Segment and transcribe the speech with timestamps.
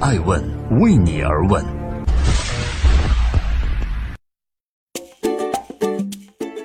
[0.00, 0.40] 爱问
[0.80, 1.60] 为你而问。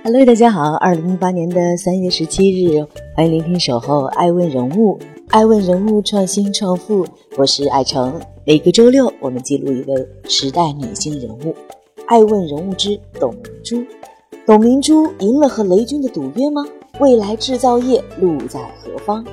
[0.04, 2.86] Hello，大家好，二零一八年的三月十七日，
[3.16, 5.00] 欢迎聆听守候爱问人物，
[5.30, 8.22] 爱问人物创新创富，我是爱成。
[8.46, 11.56] 每个周六，我们记录一位时代女性人物。
[12.06, 13.84] 爱问人物之董明珠，
[14.46, 16.64] 董明珠赢了和雷军的赌约吗？
[17.00, 19.26] 未来制造业路在何方？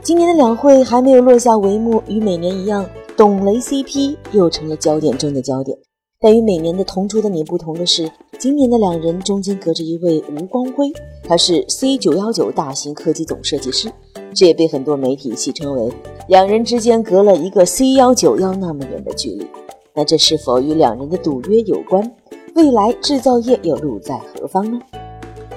[0.00, 5.78] 今年的两会还没有落下帷幕，与每年一样，董雷 CP 又成了焦点中的焦点。
[6.20, 13.90] 但与每年的同出的你不同的是，今年的两人中间隔着一位吴光辉，他是 C 九幺九大型科技总设计师，
[14.34, 15.90] 这也被很多媒体戏称为
[16.28, 19.46] 两人之间隔了一个 C 幺九幺那么远的距离。
[19.94, 22.14] 那这是否与两人的赌约有关？
[22.54, 24.78] 未来制造业又路在何方呢？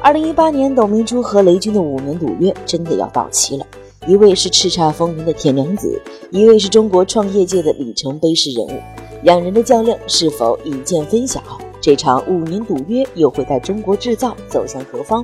[0.01, 3.65] 二零一八年，董明珠和雷军的五年赌约真的要到期了。
[4.09, 8.81] 一位是叱咤风云的铁娘子，一位是中国创业界的里程碑式人物，
[9.21, 11.39] 两人的较量是否一见分晓？
[11.79, 15.23] 这场五年赌约又会带中国制造走向何方？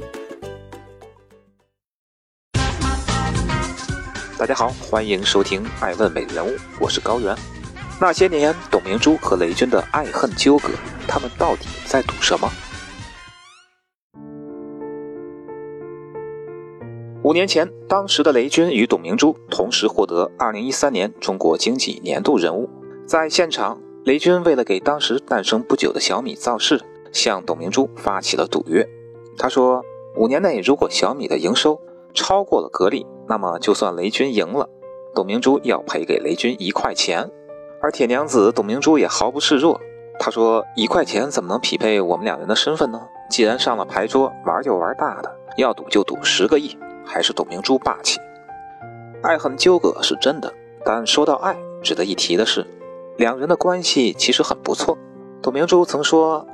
[4.37, 7.35] 大家好，欢迎收听《爱问美人物》，我是高原。
[7.99, 10.69] 那些年，董明珠和雷军的爱恨纠葛，
[11.07, 12.47] 他们到底在赌什么？
[17.25, 22.69] 五年前，当时的雷军与董明珠同时获得二零一三年中国经济年度人物。
[23.07, 26.79] 在现场，雷军为了给当时诞生不久的小米造势，
[27.11, 28.87] 向董明珠发起了赌约。
[29.39, 29.83] 他说，
[30.15, 31.81] 五年内如果小米的营收
[32.13, 34.69] 超过了格力，那么就算雷军赢了，
[35.15, 37.27] 董明珠要赔给雷军一块钱。
[37.81, 39.81] 而铁娘子董明珠也毫不示弱，
[40.19, 43.01] 她说：“一块钱怎么能匹配我们两人的身份呢？
[43.31, 48.19] 既然上了牌桌，玩就玩大的，要赌就赌十个亿。”还是董明珠霸气，
[49.21, 50.51] 爱恨纠葛是真的，
[50.83, 52.65] 但说到爱，值得一提的是，
[53.17, 54.97] 两人的关系其实很不错。
[55.41, 56.45] 董明珠曾说：“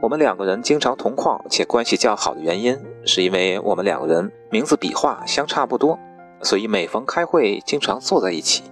[0.00, 5.98] 我们两个人经常同框且关系较好的原因，是因为我们两个人名字笔画相差不多，
[6.42, 8.64] 所以每逢开会经常坐在一起。”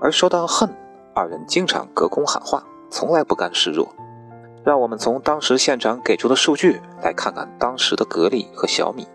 [0.00, 0.68] 而说到恨，
[1.14, 3.88] 二人经常隔空喊话，从来不甘示弱。
[4.64, 9.06] 让我们从当时现场给出的数据来看看当时的格力和小米。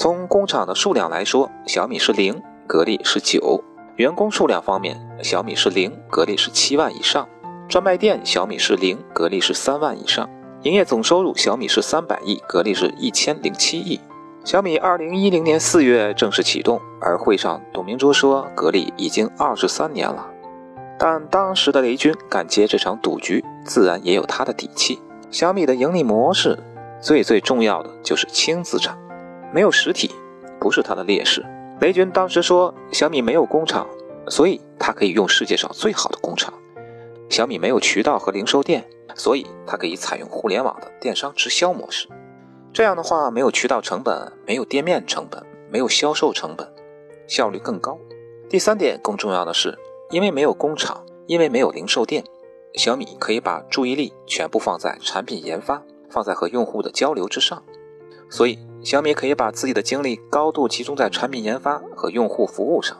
[0.00, 3.62] 从工厂的数量来说，小米是零，格力是九。
[3.96, 7.28] 员工数量方面，小米是零，格力是七万以上。
[7.68, 10.26] 专卖店，小米是零，格力是三万以上。
[10.62, 14.00] 营业总收入，小米是三百亿，格力是一千零七亿。
[14.42, 20.26] 小米二零一零年四月正式启动，而会上董明珠说，格力已经二十三年了。
[20.98, 24.98] 但当时的雷军敢接这场赌局，自然也有他的底气。
[25.30, 26.58] 小米的盈利模式，
[27.02, 28.96] 最最重要的就是轻资产。
[29.52, 30.10] 没有实体，
[30.60, 31.44] 不是它的劣势。
[31.80, 33.86] 雷军当时说，小米没有工厂，
[34.28, 36.52] 所以它可以用世界上最好的工厂。
[37.28, 38.84] 小米没有渠道和零售店，
[39.14, 42.08] 所以它可以采用互联网的电商直销模式。
[42.72, 46.68] 这样的话，没有渠道成本，没有店面成本，没有销售成本，
[47.26, 47.98] 效率更高。
[48.48, 49.78] 第三点更重要的是，
[50.10, 52.24] 因为没有工厂，因为没有零售店，
[52.74, 57.62] 小米可以把注意力全部放在产品研发，放在和用户的交流之上，
[58.30, 58.58] 所以。
[58.82, 62.96] 小米可以把自己的精力高度集中在产品研发和用户服务上，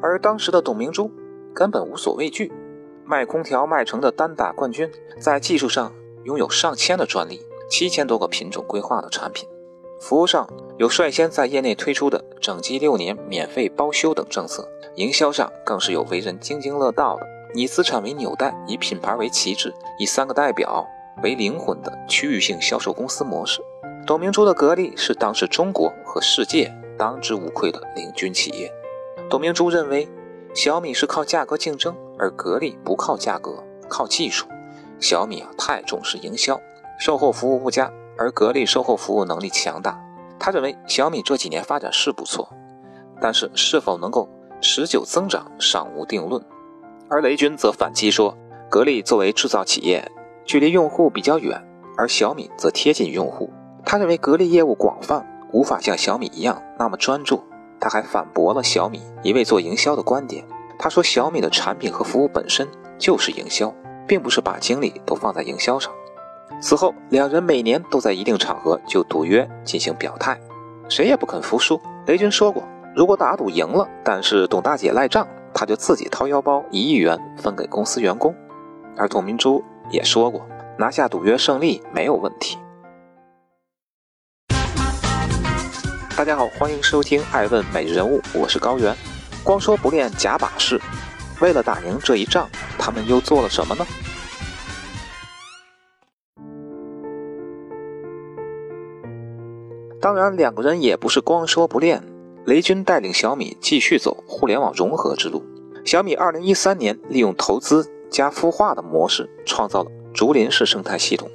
[0.00, 1.10] 而当时的董明珠
[1.54, 2.50] 根本无所畏惧，
[3.04, 4.90] 卖空调卖成的单打冠军，
[5.20, 5.92] 在技术上
[6.24, 9.46] 拥有上千的专利，七千多个品种规划的产品，
[10.00, 10.48] 服务上
[10.78, 20.86] 有率先在业内推出的整机六年免费包修等政策，营销上更是有为人津津乐道的以资产为纽带，以品牌为旗帜，以三个代表
[21.22, 23.60] 为灵魂的区域性销售公司模式。
[24.06, 28.72] 董明珠的格力是当时中国和世界当之无愧的领军企业。
[29.28, 30.08] 董明珠认为，
[30.54, 34.46] 小米是靠价格竞争，而格力不靠价格，靠技术。
[35.00, 36.60] 小米啊，太重视营销，
[37.00, 40.00] 售后服务不佳，而格力售后服务能力强大。
[40.38, 42.48] 他认为小米这几年发展是不错，
[43.20, 44.28] 但是是否能够
[44.60, 46.40] 持久增长尚无定论。
[47.10, 48.38] 而雷军则反击说，
[48.70, 50.08] 格力作为制造企业，
[50.44, 51.60] 距离用户比较远，
[51.98, 53.50] 而小米则贴近用户。
[53.86, 57.40] 他认为格力业务广泛，无法像小米一样那么专注。
[57.78, 60.44] 他还反驳了小米一位做营销的观点。
[60.76, 62.66] 他说，小米的产品和服务本身
[62.98, 63.72] 就是营销，
[64.04, 65.92] 并不是把精力都放在营销上。
[66.60, 70.36] 此后，两人每年都在一定场合就赌约进行表态，
[70.88, 71.80] 谁也不肯服输。
[72.06, 78.34] 雷军说过，如果打赌赢了，但是董大姐赖账，他就自己掏腰包一亿元分给公司员工。
[78.96, 80.44] 而董明珠也说过，
[80.76, 82.58] 拿下赌约胜利没有问题。
[86.16, 88.96] 大家好，欢迎收听《爱问每日人物》，我是高原。
[89.44, 90.80] 光说不练假把式，
[91.42, 92.48] 为了打赢这一仗，
[92.78, 93.86] 他们又做了什么呢？
[100.00, 102.02] 当然，两个人也不是光说不练。
[102.46, 105.44] 雷军带领小米继续走互联网融合之路。
[105.84, 111.30] 小米2013年利用投资加孵化的模式，创造了竹林式生态系统，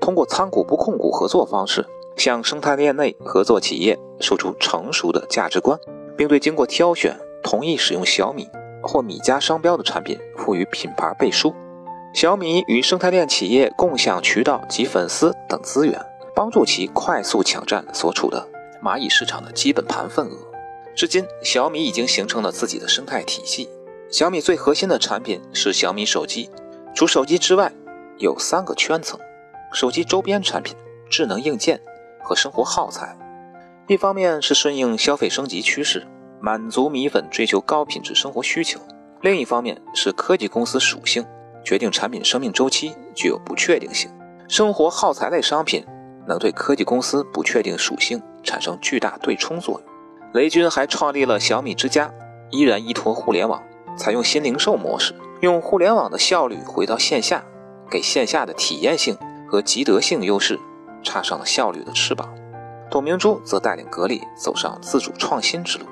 [0.00, 5.78] 通过参股不控股合作方式，向生态链内合作企业输出成熟的价值观，
[6.16, 8.48] 并对经过挑选、同意使用小米
[8.82, 11.54] 或米家商标的产品赋予品牌背书。
[12.14, 16.00] 小米与生态链企业共享渠道及粉丝等资源。
[16.34, 18.48] 帮助其快速抢占所处的
[18.82, 20.36] 蚂蚁市场的基本盘份额。
[20.96, 23.68] 至今，小米已经形成了自己的生态体系。
[24.10, 26.48] 小米最核心的产品是小米手机，
[26.94, 27.70] 除手机之外，
[28.16, 29.20] 有三个圈层：
[29.74, 30.74] 手机周边产品、
[31.10, 31.78] 智能硬件
[32.22, 33.16] 和生活耗材。
[33.88, 36.06] 一方面是顺应消费升级趋势，
[36.40, 38.78] 满足米粉追求高品质生活需求；
[39.20, 41.24] 另一方面是科技公司属性
[41.64, 44.10] 决定产品生命周期具有不确定性。
[44.48, 45.84] 生活耗材类商品。
[46.24, 50.32] 能对科技公司不确定属性产生巨大对冲作用。
[50.32, 52.14] 雷军还创立了小米之家，
[52.52, 53.60] 依然依托互联网，
[53.96, 57.44] 采用新零售模式，用互联网的效率回到线下，
[57.90, 60.60] 给线下的体验性和积德性优势
[61.02, 62.32] 插上了效率的翅膀。
[62.90, 65.86] 董明珠则带领格力走上自主创新之路。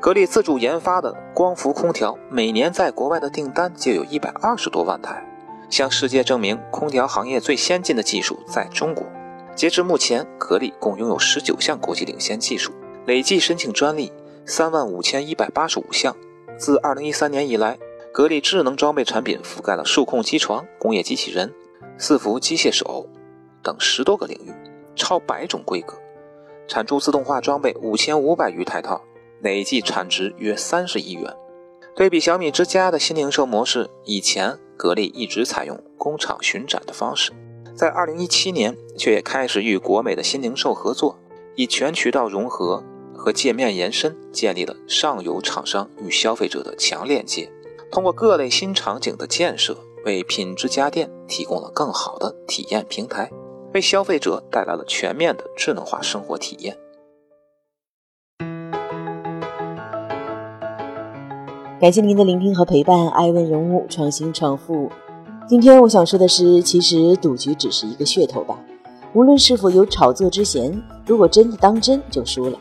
[0.00, 5.26] 格力自主研发的光伏空调，每年在国外的订单就有一百二十多万台，
[5.68, 9.06] 向世界证明空调行业最先进的技术在中国。
[9.54, 12.72] 截至目前，格力共拥有十九项国际领先技术，
[13.06, 14.10] 累计申请专利
[14.46, 16.16] 三万五千一百八十五项。
[16.56, 17.78] 自二零一三年以来，
[18.12, 21.52] 格力智能装备产品覆盖了数控机床、工业机器人、
[21.98, 23.06] 伺服机械手
[23.62, 24.52] 等十多个领域，
[24.94, 25.94] 超百种规格，
[26.66, 29.02] 产出自动化装备五千五百余台套，
[29.40, 31.34] 累计产值约三十亿元。
[31.96, 37.32] 对比小米之家的新零售模式，以前格力一直采用工厂巡展的方式。
[37.74, 41.18] 在二零一七年，却也开始与国美的新零售合作，
[41.56, 42.82] 以全渠道融合
[43.14, 47.50] 和界面延伸，建立了上游厂商与消费者的强链接。
[47.90, 53.30] 通过各类新场景的建设，为品质家电提供了更好的体验平台，
[53.72, 56.76] 为消费者带来了全面的智能化生活体验。
[61.80, 64.90] 感谢您的聆听和陪伴，爱问人物，创新创富。
[65.48, 68.58] 今天我想说的是，其实赌局只是一个噱头吧。
[69.14, 72.58] 无论是否有炒作之嫌，如果真的当真，就输了。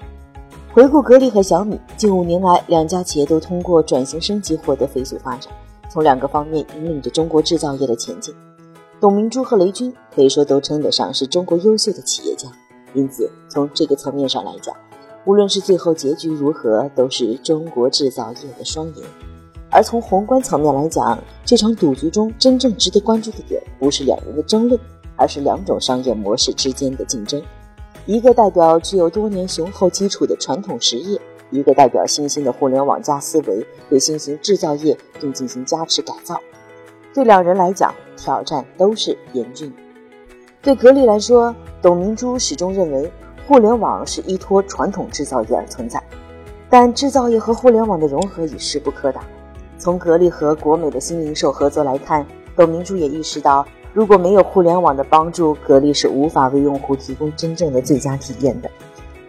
[0.71, 5.51] 回顾格力和小米，近五年来，两家企业都通过转型升级获得飞速发展，
[5.89, 8.33] 从两个方面引领着中国制造业的前进。
[9.01, 12.49] 董明珠和雷军可以说都称得上是中国优秀的企业家，
[12.93, 14.75] 因此从这个层面上来讲，
[15.23, 19.03] 无论是最后结局如何，都是中国制造业的双赢。
[19.71, 24.77] 而从宏观层面来讲，这场赌局中真正值得关注的点，不是两人的争论，
[25.15, 27.41] 而是两种商业模式之间的竞争。
[28.05, 36.37] 一个代表具有多年雄厚基础的传统实业，一个代表新兴的互联网加思维，对新型制造业并进行加持改造。
[37.13, 39.71] 对两人来讲，挑战都是严峻。
[40.61, 43.09] 对格力来说，董明珠始终认为，
[43.47, 46.03] 互联网是依托传统制造业而存在，
[46.69, 49.23] 但制造业和互联网的融合已势不可挡。
[49.77, 52.25] 从格力和国美的新零售合作来看，
[52.57, 58.69] 董明珠也意识到，如果没有互联网的帮助，格力是无法为用户提供真正的最佳体验的。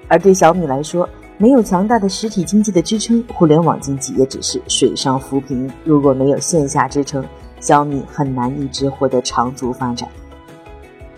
[0.08, 5.70] 而对小米来说，没有强大的实体经济的支撑，互联网经济也只是水上浮萍。
[5.84, 7.24] 如果没有线下支撑，
[7.60, 10.08] 小米很难一直获得长足发展。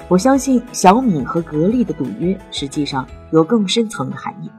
[0.08, 4.50] 我相信小米和格力的赌约实际上有更深层的含义。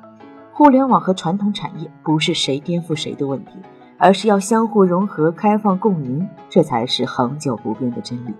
[0.52, 3.52] 互联网和传统产业不是谁颠覆谁的问题。
[3.96, 8.34] 而是要相互融合、开放共赢，这才是恒久不变的真理。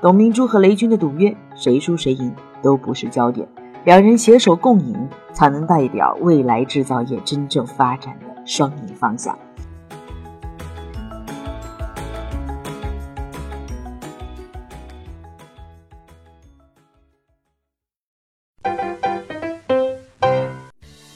[0.00, 3.46] 董明珠和雷军的赌约，谁输谁赢都不是焦点，
[3.84, 9.36] 两人携手共赢，才能代表未来制造业真正发展的双赢方向。